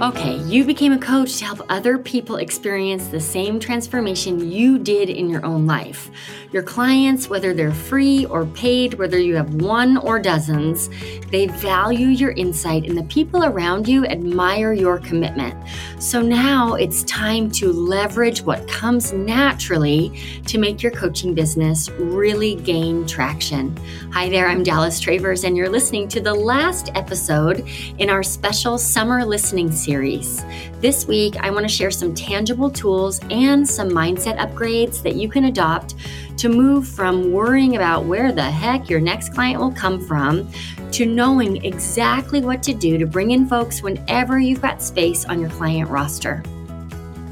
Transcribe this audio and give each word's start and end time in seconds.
Okay, 0.00 0.38
you 0.44 0.64
became 0.64 0.94
a 0.94 0.98
coach 0.98 1.36
to 1.36 1.44
help 1.44 1.60
other 1.68 1.98
people 1.98 2.36
experience 2.36 3.08
the 3.08 3.20
same 3.20 3.60
transformation 3.60 4.50
you 4.50 4.78
did 4.78 5.10
in 5.10 5.28
your 5.28 5.44
own 5.44 5.66
life. 5.66 6.10
Your 6.52 6.62
clients, 6.62 7.28
whether 7.28 7.52
they're 7.52 7.74
free 7.74 8.24
or 8.24 8.46
paid, 8.46 8.94
whether 8.94 9.18
you 9.18 9.36
have 9.36 9.56
one 9.56 9.98
or 9.98 10.18
dozens, 10.18 10.88
they 11.30 11.48
value 11.48 12.06
your 12.06 12.30
insight 12.30 12.86
and 12.86 12.96
the 12.96 13.02
people 13.04 13.44
around 13.44 13.86
you 13.86 14.06
admire 14.06 14.72
your 14.72 15.00
commitment. 15.00 15.54
So 15.98 16.22
now 16.22 16.76
it's 16.76 17.04
time 17.04 17.50
to 17.52 17.70
leverage 17.70 18.40
what 18.40 18.66
comes 18.68 19.12
naturally 19.12 20.18
to 20.46 20.56
make 20.56 20.82
your 20.82 20.92
coaching 20.92 21.34
business 21.34 21.90
really 21.90 22.54
gain 22.54 23.06
traction. 23.06 23.76
Hi 24.12 24.30
there, 24.30 24.48
I'm 24.48 24.62
Dallas 24.62 24.98
Travers, 24.98 25.44
and 25.44 25.58
you're 25.58 25.68
listening 25.68 26.08
to 26.08 26.22
the 26.22 26.34
last 26.34 26.90
episode 26.94 27.68
in 27.98 28.08
our 28.08 28.22
special 28.22 28.78
summer 28.78 29.26
listening 29.26 29.70
series 29.70 29.89
series. 29.90 30.44
This 30.80 31.04
week, 31.08 31.36
I 31.40 31.50
want 31.50 31.64
to 31.64 31.68
share 31.68 31.90
some 31.90 32.14
tangible 32.14 32.70
tools 32.70 33.18
and 33.28 33.68
some 33.68 33.88
mindset 33.90 34.38
upgrades 34.38 35.02
that 35.02 35.16
you 35.16 35.28
can 35.28 35.46
adopt 35.46 35.96
to 36.36 36.48
move 36.48 36.86
from 36.86 37.32
worrying 37.32 37.74
about 37.74 38.04
where 38.04 38.30
the 38.30 38.40
heck 38.40 38.88
your 38.88 39.00
next 39.00 39.34
client 39.34 39.58
will 39.58 39.72
come 39.72 40.00
from 40.00 40.48
to 40.92 41.06
knowing 41.06 41.64
exactly 41.64 42.40
what 42.40 42.62
to 42.62 42.72
do 42.72 42.98
to 42.98 43.06
bring 43.06 43.32
in 43.32 43.48
folks 43.48 43.82
whenever 43.82 44.38
you've 44.38 44.62
got 44.62 44.80
space 44.80 45.24
on 45.24 45.40
your 45.40 45.50
client 45.50 45.90
roster. 45.90 46.40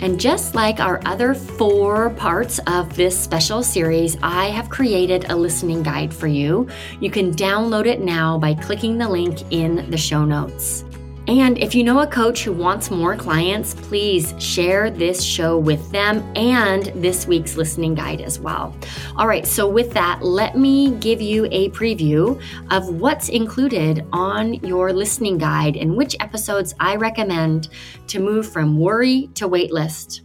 And 0.00 0.18
just 0.18 0.56
like 0.56 0.80
our 0.80 1.00
other 1.06 1.34
four 1.34 2.10
parts 2.10 2.58
of 2.66 2.96
this 2.96 3.16
special 3.16 3.62
series, 3.62 4.16
I 4.20 4.46
have 4.46 4.68
created 4.68 5.30
a 5.30 5.36
listening 5.36 5.84
guide 5.84 6.12
for 6.12 6.26
you. 6.26 6.68
You 6.98 7.10
can 7.10 7.32
download 7.32 7.86
it 7.86 8.00
now 8.00 8.36
by 8.36 8.54
clicking 8.54 8.98
the 8.98 9.08
link 9.08 9.42
in 9.52 9.88
the 9.90 9.96
show 9.96 10.24
notes. 10.24 10.84
And 11.28 11.58
if 11.58 11.74
you 11.74 11.84
know 11.84 12.00
a 12.00 12.06
coach 12.06 12.42
who 12.42 12.54
wants 12.54 12.90
more 12.90 13.14
clients, 13.14 13.74
please 13.74 14.34
share 14.38 14.90
this 14.90 15.22
show 15.22 15.58
with 15.58 15.92
them 15.92 16.24
and 16.34 16.86
this 16.94 17.26
week's 17.26 17.54
listening 17.54 17.94
guide 17.94 18.22
as 18.22 18.40
well. 18.40 18.74
All 19.14 19.28
right, 19.28 19.46
so 19.46 19.68
with 19.68 19.92
that, 19.92 20.22
let 20.22 20.56
me 20.56 20.92
give 20.92 21.20
you 21.20 21.46
a 21.50 21.68
preview 21.68 22.40
of 22.70 22.88
what's 22.88 23.28
included 23.28 24.06
on 24.10 24.54
your 24.54 24.90
listening 24.94 25.36
guide 25.36 25.76
and 25.76 25.94
which 25.94 26.16
episodes 26.18 26.74
I 26.80 26.96
recommend 26.96 27.68
to 28.06 28.20
move 28.20 28.50
from 28.50 28.80
worry 28.80 29.28
to 29.34 29.46
waitlist. 29.46 30.22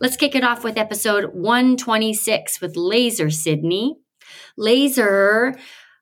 Let's 0.00 0.16
kick 0.16 0.34
it 0.34 0.42
off 0.42 0.64
with 0.64 0.76
episode 0.76 1.34
126 1.34 2.60
with 2.60 2.74
Laser 2.74 3.30
Sydney. 3.30 3.94
Laser 4.56 5.54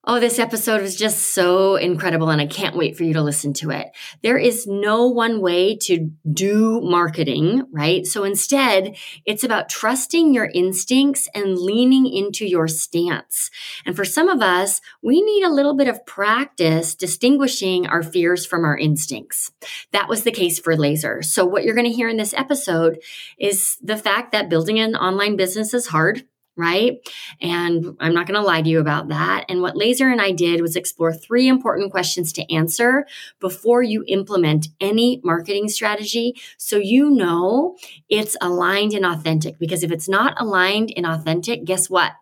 Oh, 0.06 0.20
this 0.20 0.38
episode 0.38 0.82
was 0.82 0.96
just 0.96 1.32
so 1.32 1.76
incredible, 1.76 2.28
and 2.28 2.38
I 2.38 2.46
can't 2.46 2.76
wait 2.76 2.94
for 2.94 3.04
you 3.04 3.14
to 3.14 3.22
listen 3.22 3.54
to 3.54 3.70
it. 3.70 3.86
There 4.22 4.36
is 4.36 4.66
no 4.66 5.06
one 5.08 5.40
way 5.40 5.78
to 5.82 6.10
do 6.30 6.82
marketing, 6.82 7.62
right? 7.72 8.04
So 8.04 8.22
instead, 8.22 8.96
it's 9.24 9.44
about 9.44 9.70
trusting 9.70 10.34
your 10.34 10.50
instincts 10.52 11.26
and 11.34 11.56
leaning 11.56 12.06
into 12.06 12.44
your 12.44 12.68
stance. 12.68 13.50
And 13.86 13.96
for 13.96 14.04
some 14.04 14.28
of 14.28 14.42
us, 14.42 14.82
we 15.02 15.22
need 15.22 15.42
a 15.42 15.52
little 15.52 15.74
bit 15.74 15.88
of 15.88 16.04
practice 16.04 16.94
distinguishing 16.94 17.86
our 17.86 18.02
fears 18.02 18.44
from 18.44 18.66
our 18.66 18.76
instincts. 18.76 19.52
That 19.92 20.10
was 20.10 20.24
the 20.24 20.32
case 20.32 20.58
for 20.58 20.76
Laser. 20.76 21.22
So, 21.22 21.46
what 21.46 21.64
you're 21.64 21.74
going 21.74 21.90
to 21.90 21.96
hear 21.96 22.10
in 22.10 22.18
this 22.18 22.34
episode 22.34 22.98
is 23.38 23.78
the 23.82 23.96
fact 23.96 24.32
that 24.32 24.50
building 24.50 24.78
an 24.78 24.96
online 24.96 25.36
business 25.36 25.72
is 25.72 25.86
hard 25.86 26.24
right? 26.56 26.98
And 27.40 27.96
I'm 28.00 28.14
not 28.14 28.26
going 28.26 28.40
to 28.40 28.46
lie 28.46 28.62
to 28.62 28.68
you 28.68 28.80
about 28.80 29.08
that. 29.08 29.44
And 29.48 29.60
what 29.60 29.76
Laser 29.76 30.08
and 30.08 30.20
I 30.20 30.32
did 30.32 30.60
was 30.60 30.76
explore 30.76 31.12
three 31.12 31.48
important 31.48 31.90
questions 31.90 32.32
to 32.34 32.54
answer 32.54 33.06
before 33.40 33.82
you 33.82 34.04
implement 34.06 34.68
any 34.80 35.20
marketing 35.24 35.68
strategy 35.68 36.34
so 36.56 36.76
you 36.76 37.10
know 37.10 37.76
it's 38.08 38.36
aligned 38.40 38.92
and 38.92 39.04
authentic. 39.04 39.58
Because 39.58 39.82
if 39.82 39.90
it's 39.90 40.08
not 40.08 40.40
aligned 40.40 40.92
and 40.96 41.06
authentic, 41.06 41.64
guess 41.64 41.90
what? 41.90 42.12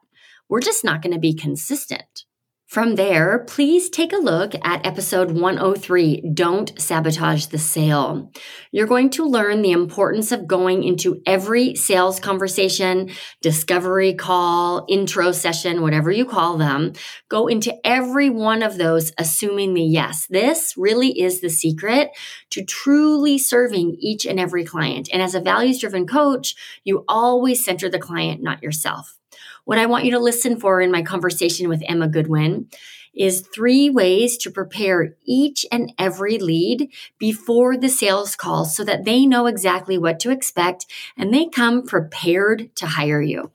We're 0.48 0.60
just 0.60 0.84
not 0.84 1.02
going 1.02 1.14
to 1.14 1.20
be 1.20 1.34
consistent. 1.34 2.24
From 2.72 2.94
there, 2.94 3.40
please 3.40 3.90
take 3.90 4.14
a 4.14 4.16
look 4.16 4.54
at 4.64 4.86
episode 4.86 5.32
103 5.32 6.30
Don't 6.32 6.72
Sabotage 6.80 7.44
the 7.48 7.58
Sale. 7.58 8.32
You're 8.70 8.86
going 8.86 9.10
to 9.10 9.26
learn 9.26 9.60
the 9.60 9.72
importance 9.72 10.32
of 10.32 10.46
going 10.46 10.82
into 10.82 11.20
every 11.26 11.74
sales 11.74 12.18
conversation, 12.18 13.10
discovery 13.42 14.14
call, 14.14 14.86
intro 14.88 15.32
session, 15.32 15.82
whatever 15.82 16.10
you 16.10 16.24
call 16.24 16.56
them. 16.56 16.94
Go 17.28 17.46
into 17.46 17.74
every 17.86 18.30
one 18.30 18.62
of 18.62 18.78
those 18.78 19.12
assuming 19.18 19.74
the 19.74 19.82
yes. 19.82 20.26
This 20.30 20.72
really 20.74 21.20
is 21.20 21.42
the 21.42 21.50
secret 21.50 22.08
to 22.48 22.64
truly 22.64 23.36
serving 23.36 23.98
each 24.00 24.24
and 24.24 24.40
every 24.40 24.64
client. 24.64 25.10
And 25.12 25.20
as 25.20 25.34
a 25.34 25.40
values 25.40 25.78
driven 25.78 26.06
coach, 26.06 26.54
you 26.84 27.04
always 27.06 27.62
center 27.62 27.90
the 27.90 27.98
client, 27.98 28.42
not 28.42 28.62
yourself. 28.62 29.18
What 29.64 29.78
I 29.78 29.86
want 29.86 30.04
you 30.04 30.10
to 30.12 30.18
listen 30.18 30.58
for 30.58 30.80
in 30.80 30.90
my 30.90 31.02
conversation 31.02 31.68
with 31.68 31.82
Emma 31.86 32.08
Goodwin 32.08 32.68
is 33.14 33.46
three 33.54 33.90
ways 33.90 34.36
to 34.38 34.50
prepare 34.50 35.14
each 35.24 35.66
and 35.70 35.92
every 35.98 36.38
lead 36.38 36.90
before 37.18 37.76
the 37.76 37.88
sales 37.88 38.34
call 38.34 38.64
so 38.64 38.84
that 38.84 39.04
they 39.04 39.26
know 39.26 39.46
exactly 39.46 39.98
what 39.98 40.18
to 40.20 40.30
expect 40.30 40.86
and 41.16 41.32
they 41.32 41.46
come 41.46 41.86
prepared 41.86 42.74
to 42.76 42.86
hire 42.86 43.22
you. 43.22 43.52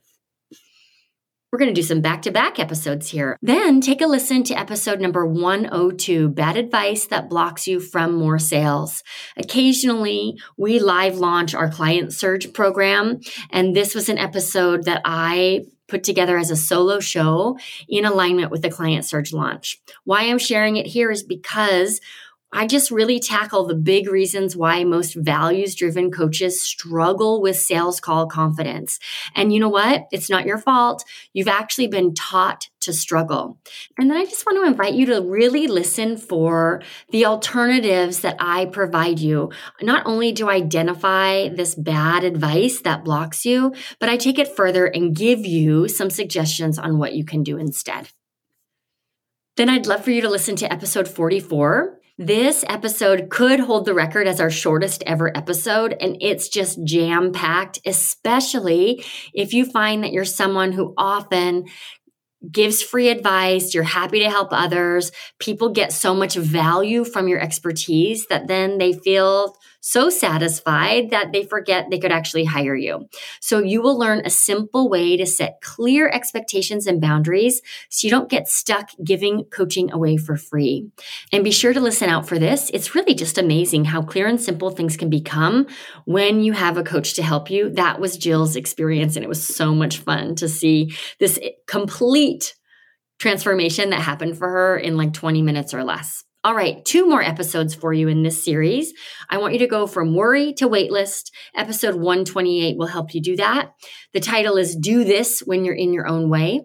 We're 1.50 1.58
going 1.58 1.74
to 1.74 1.80
do 1.80 1.86
some 1.86 2.02
back 2.02 2.22
to 2.22 2.30
back 2.30 2.58
episodes 2.58 3.08
here. 3.08 3.38
Then 3.40 3.80
take 3.80 4.02
a 4.02 4.06
listen 4.06 4.42
to 4.44 4.58
episode 4.58 5.00
number 5.00 5.26
102 5.26 6.28
Bad 6.28 6.58
Advice 6.58 7.06
That 7.06 7.30
Blocks 7.30 7.66
You 7.66 7.80
from 7.80 8.14
More 8.14 8.38
Sales. 8.38 9.02
Occasionally, 9.34 10.38
we 10.58 10.78
live 10.78 11.16
launch 11.16 11.54
our 11.54 11.70
Client 11.70 12.12
Surge 12.12 12.52
program, 12.52 13.20
and 13.50 13.74
this 13.74 13.94
was 13.94 14.10
an 14.10 14.18
episode 14.18 14.84
that 14.84 15.00
I 15.06 15.64
put 15.88 16.04
together 16.04 16.38
as 16.38 16.50
a 16.50 16.56
solo 16.56 17.00
show 17.00 17.58
in 17.88 18.04
alignment 18.04 18.50
with 18.50 18.62
the 18.62 18.70
Client 18.70 19.04
Surge 19.04 19.32
launch. 19.32 19.80
Why 20.04 20.22
I'm 20.24 20.38
sharing 20.38 20.76
it 20.76 20.86
here 20.86 21.10
is 21.10 21.22
because 21.22 22.00
I 22.50 22.66
just 22.66 22.90
really 22.90 23.20
tackle 23.20 23.66
the 23.66 23.74
big 23.74 24.08
reasons 24.08 24.56
why 24.56 24.82
most 24.84 25.14
values 25.14 25.74
driven 25.74 26.10
coaches 26.10 26.62
struggle 26.62 27.42
with 27.42 27.56
sales 27.56 28.00
call 28.00 28.26
confidence. 28.26 28.98
And 29.34 29.52
you 29.52 29.60
know 29.60 29.68
what? 29.68 30.06
It's 30.12 30.30
not 30.30 30.46
your 30.46 30.56
fault. 30.56 31.04
You've 31.34 31.48
actually 31.48 31.88
been 31.88 32.14
taught 32.14 32.68
to 32.80 32.92
struggle. 32.92 33.58
And 33.98 34.10
then 34.10 34.16
I 34.16 34.24
just 34.24 34.46
want 34.46 34.56
to 34.58 34.66
invite 34.66 34.94
you 34.94 35.06
to 35.06 35.20
really 35.20 35.66
listen 35.66 36.16
for 36.16 36.80
the 37.10 37.26
alternatives 37.26 38.20
that 38.20 38.36
I 38.40 38.64
provide 38.66 39.18
you. 39.18 39.50
Not 39.82 40.06
only 40.06 40.32
do 40.32 40.48
I 40.48 40.54
identify 40.54 41.48
this 41.48 41.74
bad 41.74 42.24
advice 42.24 42.80
that 42.80 43.04
blocks 43.04 43.44
you, 43.44 43.74
but 43.98 44.08
I 44.08 44.16
take 44.16 44.38
it 44.38 44.56
further 44.56 44.86
and 44.86 45.14
give 45.14 45.44
you 45.44 45.86
some 45.86 46.08
suggestions 46.08 46.78
on 46.78 46.98
what 46.98 47.14
you 47.14 47.24
can 47.24 47.42
do 47.42 47.58
instead. 47.58 48.08
Then 49.56 49.68
I'd 49.68 49.86
love 49.86 50.04
for 50.04 50.12
you 50.12 50.22
to 50.22 50.30
listen 50.30 50.56
to 50.56 50.72
episode 50.72 51.08
44 51.08 51.97
this 52.18 52.64
episode 52.68 53.30
could 53.30 53.60
hold 53.60 53.84
the 53.84 53.94
record 53.94 54.26
as 54.26 54.40
our 54.40 54.50
shortest 54.50 55.04
ever 55.06 55.34
episode, 55.36 55.96
and 56.00 56.16
it's 56.20 56.48
just 56.48 56.82
jam 56.84 57.32
packed, 57.32 57.78
especially 57.86 59.04
if 59.32 59.52
you 59.52 59.64
find 59.64 60.02
that 60.02 60.12
you're 60.12 60.24
someone 60.24 60.72
who 60.72 60.94
often 60.98 61.66
gives 62.50 62.82
free 62.82 63.08
advice, 63.08 63.72
you're 63.74 63.84
happy 63.84 64.20
to 64.20 64.30
help 64.30 64.48
others. 64.52 65.12
People 65.38 65.70
get 65.70 65.92
so 65.92 66.14
much 66.14 66.34
value 66.34 67.04
from 67.04 67.28
your 67.28 67.40
expertise 67.40 68.26
that 68.26 68.48
then 68.48 68.78
they 68.78 68.92
feel 68.92 69.56
so 69.80 70.10
satisfied 70.10 71.10
that 71.10 71.32
they 71.32 71.44
forget 71.44 71.86
they 71.90 71.98
could 71.98 72.12
actually 72.12 72.44
hire 72.44 72.74
you. 72.74 73.08
So 73.40 73.60
you 73.60 73.80
will 73.80 73.98
learn 73.98 74.22
a 74.24 74.30
simple 74.30 74.88
way 74.88 75.16
to 75.16 75.26
set 75.26 75.60
clear 75.60 76.08
expectations 76.08 76.86
and 76.86 77.00
boundaries 77.00 77.62
so 77.88 78.06
you 78.06 78.10
don't 78.10 78.30
get 78.30 78.48
stuck 78.48 78.90
giving 79.04 79.44
coaching 79.44 79.92
away 79.92 80.16
for 80.16 80.36
free. 80.36 80.90
And 81.32 81.44
be 81.44 81.50
sure 81.50 81.72
to 81.72 81.80
listen 81.80 82.08
out 82.08 82.28
for 82.28 82.38
this. 82.38 82.70
It's 82.74 82.94
really 82.94 83.14
just 83.14 83.38
amazing 83.38 83.84
how 83.86 84.02
clear 84.02 84.26
and 84.26 84.40
simple 84.40 84.70
things 84.70 84.96
can 84.96 85.10
become 85.10 85.66
when 86.04 86.40
you 86.40 86.52
have 86.52 86.76
a 86.76 86.82
coach 86.82 87.14
to 87.14 87.22
help 87.22 87.50
you. 87.50 87.70
That 87.70 88.00
was 88.00 88.16
Jill's 88.16 88.56
experience 88.56 89.16
and 89.16 89.24
it 89.24 89.28
was 89.28 89.46
so 89.46 89.74
much 89.74 89.98
fun 89.98 90.34
to 90.36 90.48
see 90.48 90.94
this 91.18 91.38
complete 91.66 92.54
transformation 93.18 93.90
that 93.90 94.00
happened 94.00 94.38
for 94.38 94.48
her 94.48 94.76
in 94.76 94.96
like 94.96 95.12
20 95.12 95.42
minutes 95.42 95.74
or 95.74 95.84
less. 95.84 96.24
All 96.44 96.54
right, 96.54 96.84
two 96.84 97.08
more 97.08 97.20
episodes 97.20 97.74
for 97.74 97.92
you 97.92 98.06
in 98.06 98.22
this 98.22 98.44
series. 98.44 98.92
I 99.28 99.38
want 99.38 99.54
you 99.54 99.58
to 99.58 99.66
go 99.66 99.88
from 99.88 100.14
worry 100.14 100.52
to 100.54 100.68
waitlist. 100.68 101.32
Episode 101.54 101.96
128 101.96 102.78
will 102.78 102.86
help 102.86 103.12
you 103.12 103.20
do 103.20 103.36
that. 103.36 103.72
The 104.12 104.20
title 104.20 104.56
is 104.56 104.76
Do 104.76 105.02
This 105.02 105.40
When 105.40 105.64
You're 105.64 105.74
in 105.74 105.92
Your 105.92 106.06
Own 106.06 106.30
Way. 106.30 106.62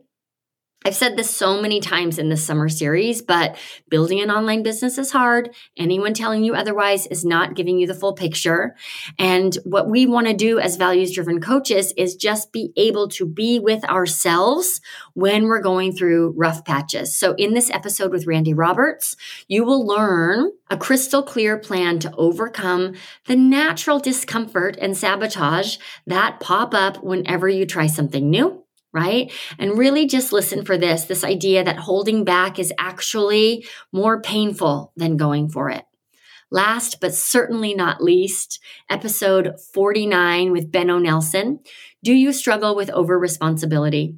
I've 0.86 0.96
said 0.96 1.16
this 1.16 1.30
so 1.30 1.62
many 1.62 1.80
times 1.80 2.20
in 2.20 2.28
this 2.28 2.46
summer 2.46 2.68
series, 2.68 3.22
but 3.22 3.58
building 3.90 4.20
an 4.20 4.30
online 4.30 4.64
business 4.64 4.98
is 4.98 5.12
hard. 5.12 5.56
Anyone 5.78 6.14
telling 6.14 6.44
you 6.44 6.56
otherwise 6.56 7.08
is 7.08 7.24
not 7.24 7.56
giving 7.56 7.80
you 7.80 7.88
the 7.88 7.94
full 7.94 8.14
picture. 8.14 8.76
And 9.18 9.56
what 9.64 9.90
we 9.90 10.06
want 10.06 10.28
to 10.28 10.34
do 10.34 10.60
as 10.60 10.76
values 10.76 11.14
driven 11.14 11.40
coaches 11.40 11.94
is 11.96 12.16
just 12.16 12.52
be 12.52 12.74
able 12.76 13.08
to 13.10 13.26
be 13.26 13.60
with 13.60 13.84
ourselves 13.86 14.82
when 15.14 15.46
we're 15.46 15.62
going 15.62 15.94
through 15.94 16.34
rough 16.36 16.66
patches. 16.66 17.18
So 17.18 17.34
in 17.36 17.54
this 17.54 17.70
episode 17.70 18.12
with 18.12 18.28
Randy 18.28 18.54
Roberts, 18.54 19.16
you 19.48 19.64
will 19.64 19.86
learn 19.86 20.52
a 20.70 20.78
crystal 20.78 21.24
clear 21.24 21.58
plan 21.58 22.00
to 22.00 22.14
overcome 22.16 22.94
the 23.26 23.36
natural 23.36 24.00
discomfort 24.00 24.76
and 24.82 24.98
sabotage 24.98 25.78
that 26.08 26.40
pop 26.40 26.74
up 26.74 27.04
whenever 27.04 27.48
you 27.48 27.66
try 27.66 27.88
something 27.88 28.30
new 28.30 28.63
right? 28.94 29.32
And 29.58 29.78
really 29.78 30.06
just 30.06 30.32
listen 30.32 30.64
for 30.64 30.78
this 30.78 31.06
this 31.06 31.24
idea 31.24 31.64
that 31.64 31.78
holding 31.78 32.24
back 32.24 32.60
is 32.60 32.74
actually 32.80 33.66
more 33.92 34.22
painful 34.22 34.94
than 34.96 35.18
going 35.18 35.50
for 35.50 35.70
it. 35.70 35.86
Last 36.52 37.00
but 37.02 37.16
certainly 37.16 37.74
not 37.74 38.04
least, 38.04 38.60
episode 38.88 39.56
49 39.74 40.52
with 40.52 40.72
Benno 40.72 41.00
Nelson. 41.00 41.60
Do 42.04 42.14
you 42.14 42.32
struggle 42.32 42.76
with 42.76 42.92
over 42.92 43.18
responsibility? 43.18 44.18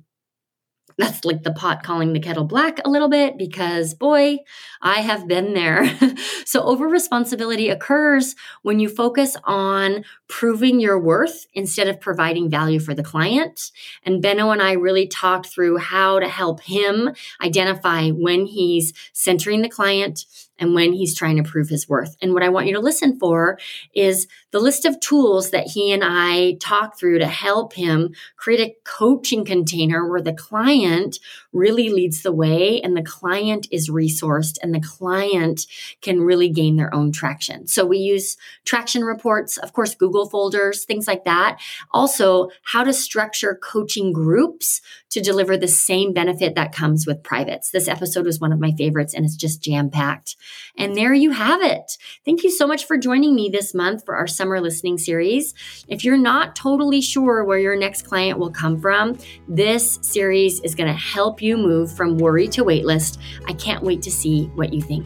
That's 0.98 1.26
like 1.26 1.44
the 1.44 1.52
pot 1.52 1.84
calling 1.84 2.14
the 2.14 2.20
kettle 2.20 2.46
black 2.46 2.80
a 2.86 2.90
little 2.90 3.10
bit 3.10 3.38
because 3.38 3.94
boy, 3.94 4.38
I 4.82 5.02
have 5.02 5.28
been 5.28 5.54
there. 5.54 5.86
so 6.46 6.64
over 6.64 6.88
responsibility 6.88 7.70
occurs 7.70 8.36
when 8.62 8.80
you 8.80 8.88
focus 8.88 9.36
on 9.44 10.06
proving 10.28 10.80
your 10.80 11.00
worth 11.00 11.48
instead 11.54 11.88
of 11.88 12.00
providing 12.00 12.50
value 12.50 12.80
for 12.80 12.94
the 12.94 13.04
client. 13.04 13.72
And 14.04 14.22
Benno 14.22 14.52
and 14.52 14.62
I 14.62 14.74
really 14.74 15.08
talked 15.08 15.48
through 15.48 15.78
how 15.78 16.20
to 16.20 16.28
help 16.28 16.62
him 16.62 17.14
identify 17.44 18.10
when 18.10 18.46
he's 18.46 18.94
centering 19.14 19.62
the 19.62 19.70
client 19.70 20.26
and 20.58 20.74
when 20.74 20.94
he's 20.94 21.16
trying 21.16 21.38
to 21.38 21.50
prove 21.50 21.70
his 21.70 21.88
worth. 21.88 22.16
And 22.22 22.34
what 22.34 22.44
I 22.44 22.50
want 22.50 22.68
you 22.68 22.74
to 22.74 22.80
listen 22.80 23.20
for 23.20 23.60
is 23.94 24.28
the 24.52 24.60
list 24.60 24.86
of 24.86 25.00
tools 25.00 25.52
that 25.52 25.68
he 25.68 25.92
and 25.92 26.04
I 26.06 26.58
talk 26.60 26.98
through 26.98 27.20
to 27.20 27.28
help 27.28 27.74
him 27.74 28.14
create 28.38 28.62
a 28.62 28.76
coaching 28.84 29.44
container 29.44 30.10
where 30.10 30.22
the 30.22 30.34
client 30.34 31.20
really 31.52 31.90
leads 31.90 32.22
the 32.22 32.32
way 32.32 32.82
and 32.82 32.96
the 32.96 33.04
client 33.04 33.68
is 33.72 33.90
resourced 33.90 34.58
and 34.62 34.74
the 34.74 34.80
client 34.80 35.66
can 36.02 36.22
really 36.22 36.50
gain 36.50 36.76
their 36.76 36.94
own 36.94 37.12
traction. 37.12 37.68
So 37.68 37.86
we 37.86 37.98
use 37.98 38.38
traction 38.66 39.04
reports, 39.04 39.58
of 39.58 39.74
course, 39.74 39.96
Google 39.96 40.30
folders, 40.30 40.86
things 40.86 41.08
like 41.08 41.26
that. 41.26 41.60
Also, 41.92 42.50
how 42.64 42.84
to 42.84 42.94
structure 42.94 43.60
coaching 43.62 44.14
groups 44.14 44.82
to 45.10 45.22
deliver 45.22 45.58
the 45.58 45.68
same 45.68 46.14
benefit 46.14 46.56
that 46.56 46.74
comes 46.74 47.08
with 47.08 47.24
privates. 47.24 47.72
This 47.72 47.88
episode 47.88 48.26
was 48.26 48.40
one 48.40 48.52
of 48.52 48.60
my 48.60 48.72
favorites 48.74 49.14
and 49.14 49.26
it's 49.26 49.36
just 49.36 49.62
jam 49.62 49.90
packed. 49.90 50.36
And 50.78 50.96
there 50.96 51.14
you 51.14 51.32
have 51.32 51.62
it. 51.62 51.98
Thank 52.24 52.44
you 52.44 52.52
so 52.52 52.68
much 52.68 52.86
for 52.86 52.98
joining 52.98 53.36
me 53.36 53.50
this 53.50 53.74
month 53.74 54.06
for 54.06 54.16
our 54.16 54.28
summer 54.28 54.60
listening 54.62 54.98
series. 54.98 55.54
If 55.88 56.04
you're 56.04 56.18
not 56.18 56.56
totally 56.56 57.02
sure 57.02 57.44
where 57.44 57.60
your 57.60 57.76
next 57.76 58.04
client 58.04 58.40
will 58.40 58.52
come 58.52 58.80
from, 58.80 59.18
this 59.48 60.00
series 60.02 60.60
is 60.62 60.76
going 60.76 60.92
to 60.92 61.00
help 61.00 61.42
you 61.42 61.58
move 61.58 61.96
from 61.96 62.18
worry 62.18 62.48
to 62.50 62.64
waitlist. 62.64 63.18
I 63.48 63.54
can't 63.54 63.84
wait 63.84 64.02
to 64.04 64.12
see 64.12 64.46
what 64.56 64.74
you 64.74 64.82
think. 64.82 65.06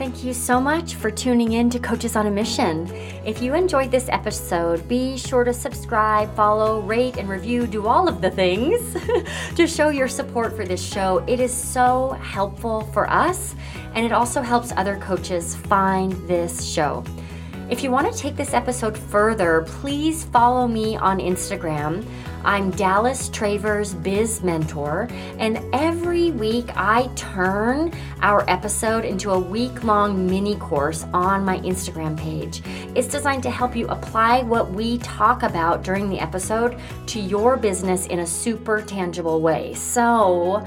Thank 0.00 0.24
you 0.24 0.32
so 0.32 0.58
much 0.58 0.94
for 0.94 1.10
tuning 1.10 1.52
in 1.52 1.68
to 1.68 1.78
Coaches 1.78 2.16
on 2.16 2.26
a 2.26 2.30
Mission. 2.30 2.90
If 3.22 3.42
you 3.42 3.52
enjoyed 3.52 3.90
this 3.90 4.08
episode, 4.08 4.88
be 4.88 5.18
sure 5.18 5.44
to 5.44 5.52
subscribe, 5.52 6.34
follow, 6.34 6.80
rate, 6.80 7.18
and 7.18 7.28
review. 7.28 7.66
Do 7.66 7.86
all 7.86 8.08
of 8.08 8.22
the 8.22 8.30
things 8.30 8.96
to 9.56 9.66
show 9.66 9.90
your 9.90 10.08
support 10.08 10.56
for 10.56 10.64
this 10.64 10.82
show. 10.82 11.22
It 11.26 11.38
is 11.38 11.52
so 11.52 12.12
helpful 12.22 12.88
for 12.94 13.10
us, 13.10 13.54
and 13.92 14.06
it 14.06 14.10
also 14.10 14.40
helps 14.40 14.72
other 14.74 14.96
coaches 14.96 15.54
find 15.54 16.12
this 16.26 16.64
show. 16.64 17.04
If 17.70 17.84
you 17.84 17.92
want 17.92 18.12
to 18.12 18.18
take 18.18 18.34
this 18.34 18.52
episode 18.52 18.98
further, 18.98 19.62
please 19.64 20.24
follow 20.24 20.66
me 20.66 20.96
on 20.96 21.20
Instagram. 21.20 22.04
I'm 22.42 22.72
Dallas 22.72 23.28
Travers 23.28 23.94
Biz 23.94 24.42
Mentor, 24.42 25.06
and 25.38 25.62
every 25.72 26.32
week 26.32 26.66
I 26.74 27.08
turn 27.14 27.92
our 28.22 28.48
episode 28.50 29.04
into 29.04 29.30
a 29.30 29.38
week 29.38 29.84
long 29.84 30.26
mini 30.26 30.56
course 30.56 31.04
on 31.12 31.44
my 31.44 31.58
Instagram 31.58 32.18
page. 32.18 32.60
It's 32.96 33.06
designed 33.06 33.44
to 33.44 33.50
help 33.50 33.76
you 33.76 33.86
apply 33.86 34.42
what 34.42 34.72
we 34.72 34.98
talk 34.98 35.44
about 35.44 35.84
during 35.84 36.08
the 36.08 36.18
episode 36.18 36.76
to 37.06 37.20
your 37.20 37.56
business 37.56 38.08
in 38.08 38.18
a 38.18 38.26
super 38.26 38.82
tangible 38.82 39.40
way. 39.40 39.74
So, 39.74 40.66